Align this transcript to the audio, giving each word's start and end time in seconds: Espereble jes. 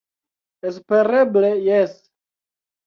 Espereble 0.69 1.55
jes. 1.69 1.97